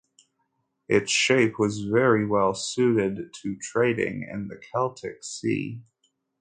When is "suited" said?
2.55-3.31